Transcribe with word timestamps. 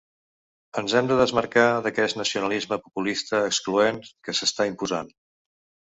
Ens 0.81 0.95
hem 0.99 1.09
de 1.11 1.17
desmarcar 1.19 1.67
d’aquest 1.89 2.19
nacionalisme 2.21 2.81
populista 2.89 3.45
excloent 3.53 4.05
que 4.27 4.41
s’està 4.41 4.73
imposant. 4.75 5.19